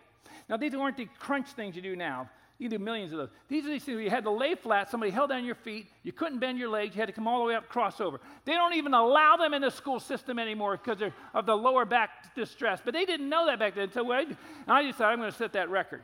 [0.49, 2.31] Now, these weren't the crunch things you do now.
[2.59, 3.31] You do millions of those.
[3.49, 5.87] These are these things where you had to lay flat, somebody held down your feet,
[6.03, 8.21] you couldn't bend your legs, you had to come all the way up, cross over.
[8.45, 12.35] They don't even allow them in the school system anymore because of the lower back
[12.35, 12.81] distress.
[12.85, 13.91] But they didn't know that back then.
[13.91, 14.27] So I,
[14.69, 16.03] I decided I'm going to set that record.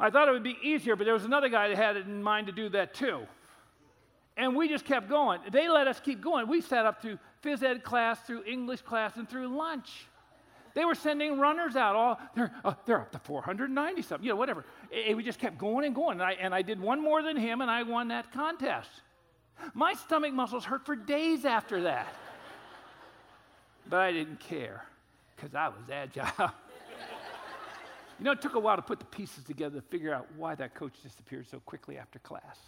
[0.00, 2.22] I thought it would be easier, but there was another guy that had it in
[2.22, 3.20] mind to do that too.
[4.36, 5.40] And we just kept going.
[5.52, 6.48] They let us keep going.
[6.48, 9.90] We sat up through phys ed class, through English class, and through lunch.
[10.72, 11.96] They were sending runners out.
[11.96, 14.64] All they're, uh, they're up to 490 something, you know, whatever.
[15.06, 16.12] And we just kept going and going.
[16.12, 18.88] And I, and I did one more than him, and I won that contest.
[19.74, 22.08] My stomach muscles hurt for days after that.
[23.90, 24.84] but I didn't care
[25.36, 26.52] because I was agile.
[28.20, 30.54] you know, it took a while to put the pieces together to figure out why
[30.54, 32.58] that coach disappeared so quickly after class.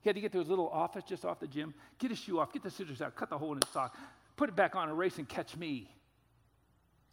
[0.00, 2.40] He had to get to his little office just off the gym, get his shoe
[2.40, 3.94] off, get the scissors out, cut the hole in his sock,
[4.36, 5.90] put it back on, race and catch me.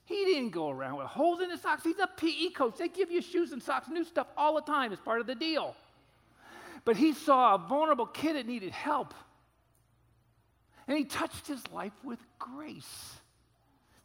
[0.05, 1.83] He didn't go around with holes in his socks.
[1.83, 2.77] He's a PE coach.
[2.77, 5.35] They give you shoes and socks, new stuff all the time as part of the
[5.35, 5.75] deal.
[6.85, 9.13] But he saw a vulnerable kid that needed help.
[10.87, 13.15] And he touched his life with grace.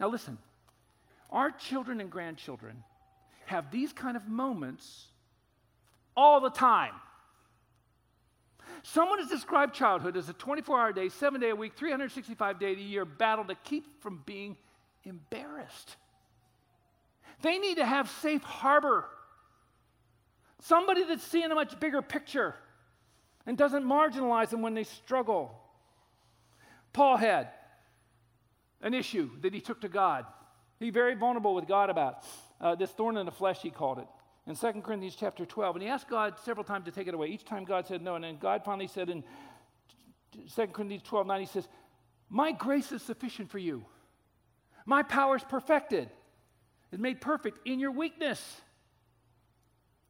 [0.01, 0.39] Now, listen,
[1.31, 2.83] our children and grandchildren
[3.47, 5.07] have these kind of moments
[6.16, 6.93] all the time.
[8.83, 12.73] Someone has described childhood as a 24 hour day, seven day a week, 365 day
[12.73, 14.57] a year battle to keep from being
[15.05, 15.97] embarrassed.
[17.43, 19.07] They need to have safe harbor.
[20.62, 22.55] Somebody that's seeing a much bigger picture
[23.47, 25.59] and doesn't marginalize them when they struggle.
[26.93, 27.49] Paul had
[28.83, 30.27] an issue that he took to God.
[30.81, 32.25] He very vulnerable with God about
[32.61, 34.07] uh, this thorn in the flesh, he called it.
[34.47, 37.29] In 2 Corinthians chapter 12, and he asked God several times to take it away.
[37.29, 39.23] Each time God said no, and then God finally said in
[40.57, 41.69] 2 Corinthians 12, 9, he says,
[42.29, 43.85] My grace is sufficient for you.
[44.87, 46.09] My power is perfected,
[46.90, 48.61] is made perfect in your weakness.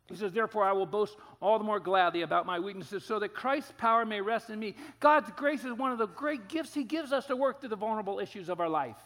[0.09, 3.35] He says, Therefore, I will boast all the more gladly about my weaknesses so that
[3.35, 4.76] Christ's power may rest in me.
[5.00, 7.76] God's grace is one of the great gifts He gives us to work through the
[7.76, 8.96] vulnerable issues of our life,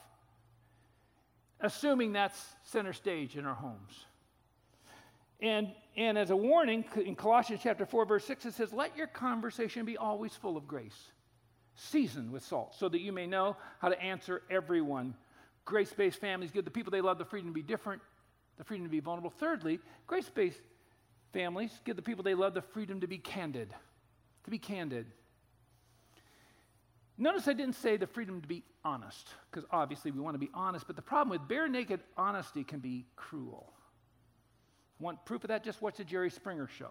[1.64, 4.04] assuming that's center stage in our homes.
[5.40, 9.06] And, and as a warning, in Colossians chapter 4, verse 6, it says, Let your
[9.06, 11.10] conversation be always full of grace,
[11.74, 15.14] seasoned with salt, so that you may know how to answer everyone.
[15.64, 18.02] Grace based families give the people they love the freedom to be different,
[18.58, 19.30] the freedom to be vulnerable.
[19.30, 20.60] Thirdly, grace based
[21.32, 23.74] families give the people they love the freedom to be candid.
[24.44, 25.06] To be candid.
[27.16, 30.50] Notice I didn't say the freedom to be honest, because obviously we want to be
[30.52, 33.72] honest, but the problem with bare naked honesty can be cruel.
[34.98, 35.64] Want proof of that?
[35.64, 36.90] Just watch the Jerry Springer show.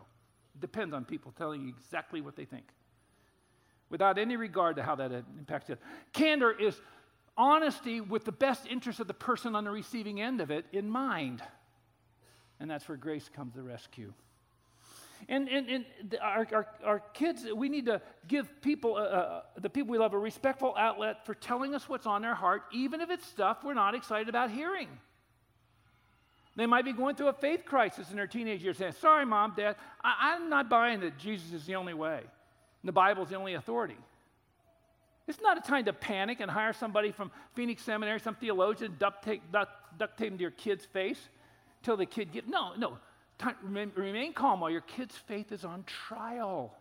[0.55, 2.65] It depends on people telling you exactly what they think
[3.89, 5.79] without any regard to how that uh, impacts it.
[6.13, 6.79] Candor is
[7.37, 10.89] honesty with the best interest of the person on the receiving end of it in
[10.89, 11.41] mind.
[12.59, 14.13] And that's where grace comes to rescue.
[15.29, 15.85] And, and, and
[16.21, 20.13] our, our, our kids, we need to give people, uh, uh, the people we love,
[20.13, 23.73] a respectful outlet for telling us what's on their heart, even if it's stuff we're
[23.73, 24.87] not excited about hearing.
[26.55, 29.53] They might be going through a faith crisis in their teenage years, saying, Sorry, mom,
[29.57, 32.19] dad, I, am not buying that Jesus is the only way.
[32.19, 33.97] And the Bible's the only authority.
[35.27, 39.23] It's not a time to panic and hire somebody from Phoenix Seminary, some theologian, duct
[39.23, 41.29] tape, duct, duct tape into your kid's face
[41.81, 42.47] till the kid get.
[42.47, 42.97] No, no.
[43.95, 46.73] Remain calm while your kid's faith is on trial.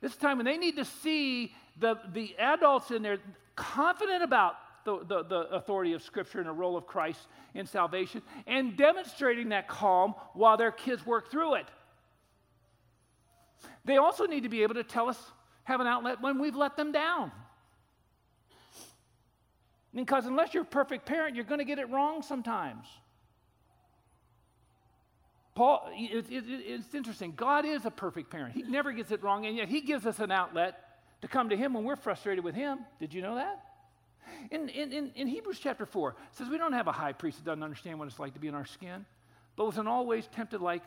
[0.00, 3.18] This time when they need to see the, the adults in there
[3.56, 7.20] confident about the, the, the, authority of Scripture and the role of Christ
[7.54, 11.66] in salvation and demonstrating that calm while their kids work through it.
[13.84, 15.18] They also need to be able to tell us,
[15.64, 17.30] have an outlet when we've let them down.
[19.94, 22.86] Because unless you're a perfect parent, you're going to get it wrong sometimes.
[25.60, 27.34] Paul, it, it, it's interesting.
[27.36, 28.54] God is a perfect parent.
[28.54, 30.82] He never gets it wrong, and yet He gives us an outlet
[31.20, 32.78] to come to Him when we're frustrated with Him.
[32.98, 33.62] Did you know that?
[34.50, 37.44] In, in, in, Hebrews chapter 4, it says we don't have a high priest that
[37.44, 39.04] doesn't understand what it's like to be in our skin,
[39.54, 40.80] but was in all ways tempted like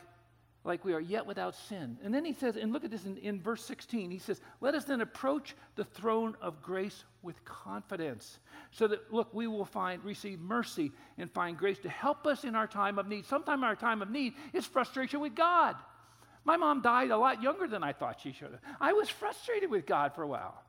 [0.64, 1.98] like we are, yet without sin.
[2.02, 4.74] And then he says, and look at this in, in verse 16, he says, Let
[4.74, 8.38] us then approach the throne of grace with confidence,
[8.70, 12.54] so that, look, we will find, receive mercy and find grace to help us in
[12.54, 13.26] our time of need.
[13.26, 15.76] Sometimes our time of need is frustration with God.
[16.44, 18.60] My mom died a lot younger than I thought she should have.
[18.80, 20.62] I was frustrated with God for a while.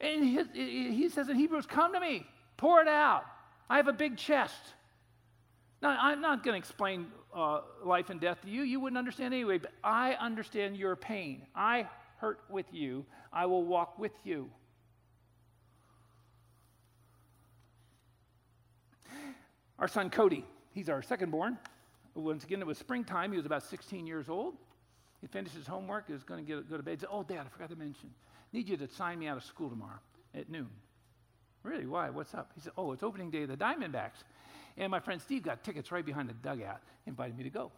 [0.00, 3.24] And he, he says in Hebrews, Come to me, pour it out.
[3.68, 4.74] I have a big chest.
[5.82, 8.62] Now, I'm not going to explain uh, life and death to you.
[8.62, 11.42] You wouldn't understand anyway, but I understand your pain.
[11.54, 11.86] I
[12.18, 13.04] hurt with you.
[13.32, 14.50] I will walk with you.
[19.78, 21.56] Our son Cody, he's our second born.
[22.14, 23.30] Once again, it was springtime.
[23.30, 24.54] He was about 16 years old.
[25.20, 26.08] He finished his homework.
[26.08, 26.92] He was going to go to bed.
[26.92, 28.10] He said, Oh, Dad, I forgot to mention.
[28.52, 30.00] Need you to sign me out of school tomorrow
[30.34, 30.68] at noon.
[31.62, 31.86] Really?
[31.86, 32.10] Why?
[32.10, 32.50] What's up?
[32.54, 34.24] He said, Oh, it's opening day of the Diamondbacks.
[34.78, 37.72] And my friend Steve got tickets right behind the dugout, invited me to go.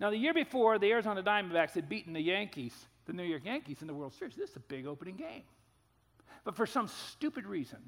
[0.00, 2.72] Now, the year before, the Arizona Diamondbacks had beaten the Yankees,
[3.06, 4.36] the New York Yankees, in the World Series.
[4.36, 5.42] This is a big opening game.
[6.44, 7.78] But for some stupid reason,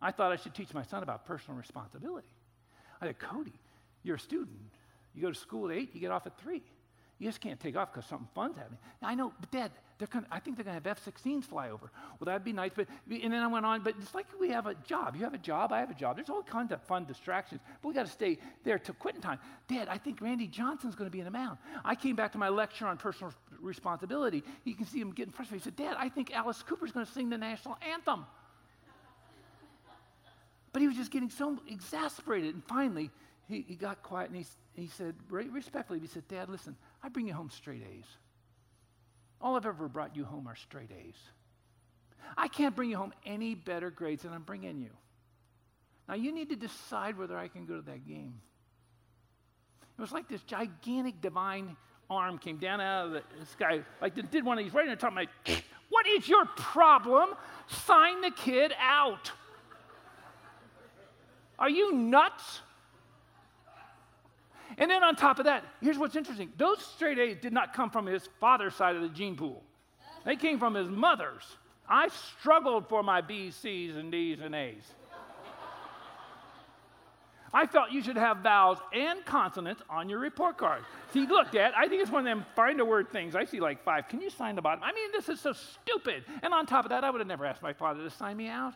[0.00, 2.28] I thought I should teach my son about personal responsibility.
[3.00, 3.52] I said, Cody,
[4.02, 4.58] you're a student.
[5.14, 6.62] You go to school at 8, you get off at 3.
[7.18, 8.78] You just can't take off because something fun's happening.
[9.02, 9.72] I know, but Dad,
[10.02, 11.88] they're gonna, I think they're going to have F 16s fly over.
[12.18, 12.72] Well, that'd be nice.
[12.74, 15.14] But, and then I went on, but it's like we have a job.
[15.14, 16.16] You have a job, I have a job.
[16.16, 19.38] There's all kinds of fun distractions, but we got to stay there till quitting time.
[19.68, 21.58] Dad, I think Randy Johnson's going to be in the mound.
[21.84, 24.42] I came back to my lecture on personal responsibility.
[24.64, 25.62] You can see him getting frustrated.
[25.62, 28.26] He said, Dad, I think Alice Cooper's going to sing the national anthem.
[30.72, 32.54] But he was just getting so exasperated.
[32.54, 33.10] And finally,
[33.46, 36.74] he, he got quiet and he, he said, respectfully, he said, Dad, listen,
[37.04, 38.06] I bring you home straight A's.
[39.42, 41.16] All I've ever brought you home are straight A's.
[42.36, 44.90] I can't bring you home any better grades than I'm bringing you.
[46.08, 48.40] Now you need to decide whether I can go to that game.
[49.98, 51.76] It was like this gigantic divine
[52.08, 54.96] arm came down out of the sky, like did one of these right in the
[54.96, 55.26] top of my,
[55.90, 57.30] what is your problem?
[57.68, 59.32] Sign the kid out.
[61.58, 62.60] Are you nuts?
[64.78, 67.90] And then on top of that, here's what's interesting those straight A's did not come
[67.90, 69.62] from his father's side of the gene pool,
[70.24, 71.44] they came from his mother's.
[71.88, 74.84] I struggled for my B's, C's, and D's, and A's.
[77.54, 80.82] I felt you should have vowels and consonants on your report card.
[81.12, 83.36] See, look, Dad, I think it's one of them find a word things.
[83.36, 84.08] I see like five.
[84.08, 84.82] Can you sign the bottom?
[84.82, 86.24] I mean, this is so stupid.
[86.42, 88.48] And on top of that, I would have never asked my father to sign me
[88.48, 88.72] out.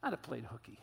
[0.00, 0.78] I'd have played hooky.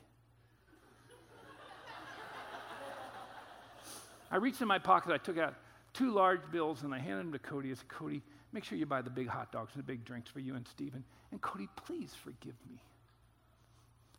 [4.34, 5.54] I reached in my pocket, I took out
[5.94, 7.70] two large bills and I handed them to Cody.
[7.70, 10.28] I said, Cody, make sure you buy the big hot dogs and the big drinks
[10.28, 11.04] for you and Stephen.
[11.32, 12.82] And Cody, please forgive me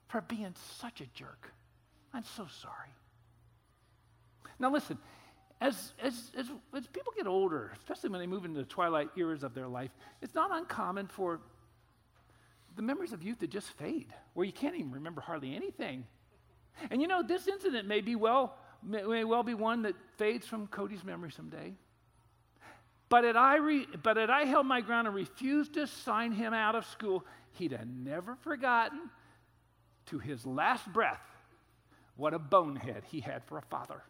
[0.07, 1.53] for being such a jerk.
[2.13, 2.91] I'm so sorry.
[4.61, 4.99] Now, listen,
[5.61, 9.43] as, as, as, as people get older, especially when they move into the twilight eras
[9.43, 9.91] of their life,
[10.23, 11.41] it's not uncommon for
[12.77, 16.05] the memories of youth to just fade, where you can't even remember hardly anything.
[16.93, 20.67] And you know, this incident may be well may well be one that fades from
[20.67, 21.75] Cody's memory someday.
[23.09, 26.53] But had, I re, but had I held my ground and refused to sign him
[26.53, 29.11] out of school, he'd have never forgotten
[30.07, 31.21] to his last breath
[32.17, 34.03] what a bonehead he had for a father.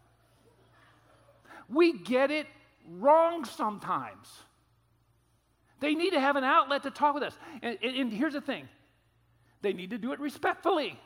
[1.69, 2.47] We get it
[2.89, 4.29] wrong sometimes.
[5.81, 7.37] They need to have an outlet to talk with us.
[7.63, 8.69] And, and, and here's the thing
[9.63, 10.99] they need to do it respectfully.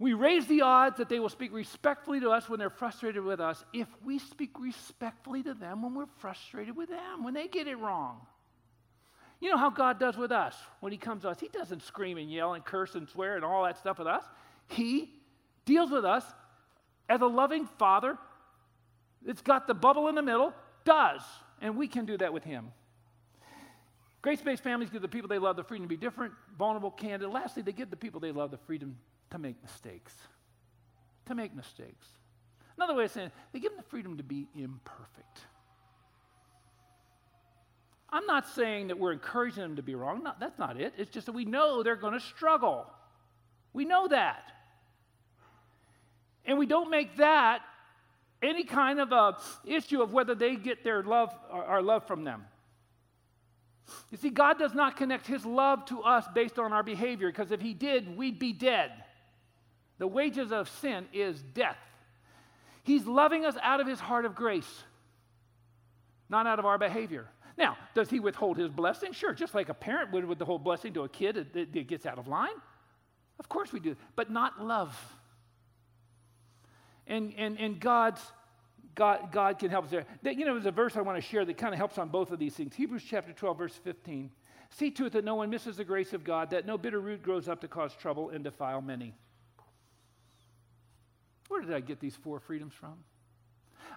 [0.00, 3.38] We raise the odds that they will speak respectfully to us when they're frustrated with
[3.38, 7.68] us if we speak respectfully to them when we're frustrated with them, when they get
[7.68, 8.22] it wrong.
[9.40, 11.38] You know how God does with us when He comes to us?
[11.38, 14.24] He doesn't scream and yell and curse and swear and all that stuff with us.
[14.68, 15.12] He
[15.66, 16.24] deals with us
[17.10, 18.16] as a loving Father
[19.20, 20.54] that's got the bubble in the middle,
[20.86, 21.20] does.
[21.60, 22.72] And we can do that with Him.
[24.22, 27.28] Grace based families give the people they love the freedom to be different, vulnerable, candid.
[27.28, 28.96] Lastly, they give the people they love the freedom
[29.30, 30.14] to make mistakes.
[31.26, 32.06] To make mistakes.
[32.76, 35.40] Another way of saying it, they give them the freedom to be imperfect.
[38.12, 40.24] I'm not saying that we're encouraging them to be wrong.
[40.24, 40.94] No, that's not it.
[40.96, 42.86] It's just that we know they're going to struggle.
[43.72, 44.50] We know that.
[46.44, 47.60] And we don't make that
[48.42, 52.44] any kind of a issue of whether they get their love our love from them.
[54.10, 57.52] You see, God does not connect his love to us based on our behavior, because
[57.52, 58.90] if he did, we'd be dead.
[60.00, 61.76] The wages of sin is death.
[62.84, 64.82] He's loving us out of his heart of grace,
[66.30, 67.28] not out of our behavior.
[67.58, 69.12] Now, does he withhold his blessing?
[69.12, 72.26] Sure, just like a parent would withhold blessing to a kid that gets out of
[72.28, 72.48] line.
[73.38, 74.98] Of course we do, but not love.
[77.06, 78.22] And, and, and God's,
[78.94, 80.06] God, God can help us there.
[80.22, 82.30] You know, there's a verse I want to share that kind of helps on both
[82.30, 82.74] of these things.
[82.74, 84.30] Hebrews chapter 12, verse 15.
[84.70, 87.22] See to it that no one misses the grace of God, that no bitter root
[87.22, 89.14] grows up to cause trouble and defile many.
[91.50, 92.94] Where did I get these four freedoms from?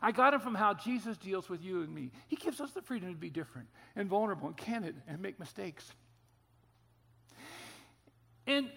[0.02, 2.12] I got them from how Jesus deals with you and me.
[2.28, 5.94] He gives us the freedom to be different and vulnerable and candid and make mistakes.
[8.48, 8.70] And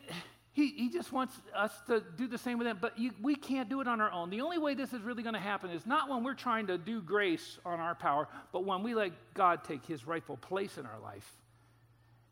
[0.53, 3.70] he, he just wants us to do the same with him, but you, we can't
[3.70, 4.29] do it on our own.
[4.29, 6.77] The only way this is really going to happen is not when we're trying to
[6.77, 10.85] do grace on our power, but when we let God take his rightful place in
[10.85, 11.27] our life.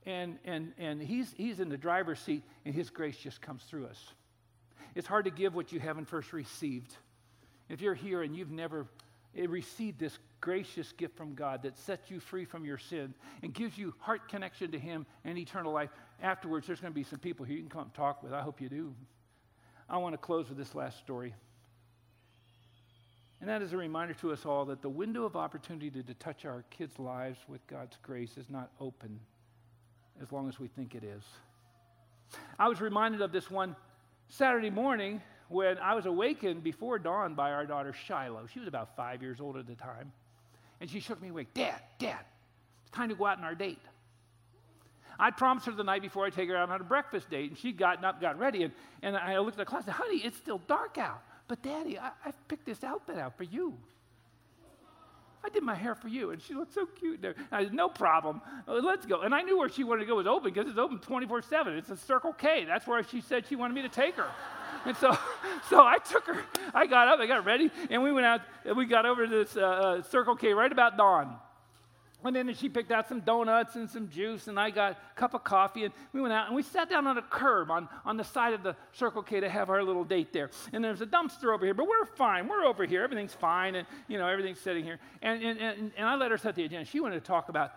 [0.04, 3.86] And, and, and he's, he's in the driver's seat, and his grace just comes through
[3.86, 4.12] us.
[4.94, 6.94] It's hard to give what you haven't first received.
[7.68, 8.86] If you're here and you've never
[9.36, 13.52] eh, received this gracious gift from God that sets you free from your sin and
[13.52, 15.90] gives you heart connection to Him and eternal life,
[16.22, 18.32] afterwards there's going to be some people here you can come talk with.
[18.32, 18.94] I hope you do.
[19.88, 21.34] I want to close with this last story.
[23.40, 26.44] And that is a reminder to us all that the window of opportunity to touch
[26.46, 29.20] our kids' lives with God's grace is not open
[30.22, 31.22] as long as we think it is.
[32.58, 33.76] I was reminded of this one
[34.36, 38.96] Saturday morning, when I was awakened before dawn by our daughter Shiloh, she was about
[38.96, 40.10] five years old at the time,
[40.80, 41.54] and she shook me awake.
[41.54, 42.18] Dad, Dad,
[42.82, 43.78] it's time to go out on our date.
[45.20, 47.58] I promised her the night before I'd take her out on a breakfast date, and
[47.58, 48.72] she'd gotten up, got ready, and,
[49.02, 51.22] and I looked at the clock said, Honey, it's still dark out.
[51.46, 53.78] But Daddy, I, I picked this outfit out for you.
[55.44, 56.30] I did my hair for you.
[56.30, 57.34] And she looked so cute there.
[57.52, 58.40] I said, no problem.
[58.66, 59.20] Uh, let's go.
[59.20, 61.76] And I knew where she wanted to go was open because it's open 24 7.
[61.76, 62.64] It's a Circle K.
[62.64, 64.28] That's where she said she wanted me to take her.
[64.86, 65.16] and so,
[65.68, 66.42] so I took her.
[66.72, 68.40] I got up, I got ready, and we went out.
[68.64, 71.36] And we got over to this uh, uh Circle K right about dawn.
[72.24, 75.34] And then she picked out some donuts and some juice, and I got a cup
[75.34, 78.16] of coffee, and we went out and we sat down on a curb on, on
[78.16, 80.50] the side of the Circle K to have our little date there.
[80.72, 82.48] And there's a dumpster over here, but we're fine.
[82.48, 83.04] We're over here.
[83.04, 84.98] Everything's fine, and you know everything's sitting here.
[85.20, 86.86] And, and, and, and I let her set the agenda.
[86.86, 87.72] She wanted to talk about,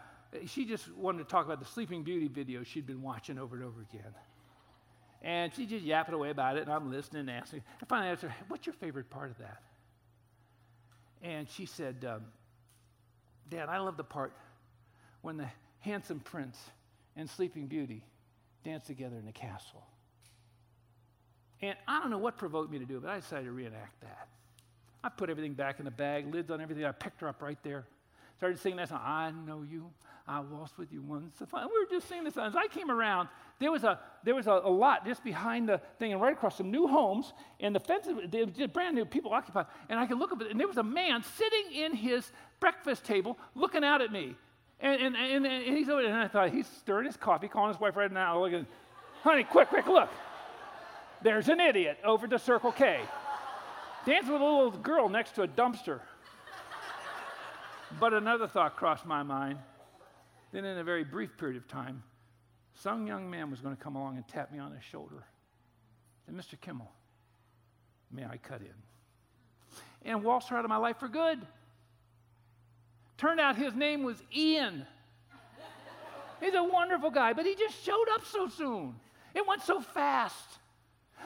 [0.45, 3.65] she just wanted to talk about the Sleeping Beauty video she'd been watching over and
[3.65, 4.13] over again.
[5.21, 7.63] And she just yapping away about it, and I'm listening and asking.
[7.81, 9.61] I finally asked her, What's your favorite part of that?
[11.21, 12.21] And she said, um,
[13.49, 14.33] Dad, I love the part
[15.21, 15.47] when the
[15.79, 16.57] handsome prince
[17.15, 18.03] and Sleeping Beauty
[18.63, 19.85] dance together in the castle.
[21.61, 23.99] And I don't know what provoked me to do it, but I decided to reenact
[24.01, 24.27] that.
[25.03, 26.85] I put everything back in the bag, lids on everything.
[26.85, 27.85] I picked her up right there.
[28.37, 29.89] Started singing that song, I know you,
[30.27, 31.37] I waltzed with you once.
[31.39, 32.41] We were just singing the.
[32.43, 33.29] As I came around,
[33.59, 36.57] there was a there was a, a, lot just behind the thing, and right across
[36.57, 39.67] some new homes, and the fences, they were brand new, people occupied.
[39.87, 42.29] And I could look up, and there was a man sitting in his
[42.59, 44.35] breakfast table looking out at me.
[44.79, 47.73] And, and, and, and he's over there, and I thought, he's stirring his coffee, calling
[47.73, 48.67] his wife right now, looking,
[49.23, 50.09] honey, quick, quick, look.
[51.23, 52.99] There's an idiot over to Circle K.
[54.05, 55.99] Dancing with a little girl next to a dumpster.
[57.99, 59.57] But another thought crossed my mind.
[60.51, 62.03] Then, in a very brief period of time,
[62.75, 65.25] some young man was going to come along and tap me on the shoulder.
[66.27, 66.59] And Mr.
[66.59, 66.91] Kimmel,
[68.11, 68.67] may I cut in?
[70.03, 71.39] And waltzed her out of my life for good.
[73.17, 74.85] Turned out his name was Ian.
[76.39, 78.95] He's a wonderful guy, but he just showed up so soon.
[79.33, 80.59] It went so fast.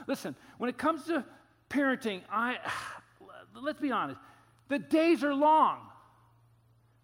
[0.07, 1.25] Listen, when it comes to
[1.69, 2.57] parenting, I
[3.61, 4.19] let's be honest.
[4.69, 5.79] The days are long,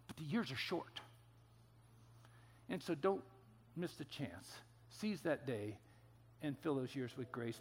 [0.07, 1.01] but the years are short.
[2.69, 3.23] And so don't
[3.75, 4.53] miss the chance.
[4.89, 5.77] Seize that day
[6.41, 7.57] and fill those years with grace.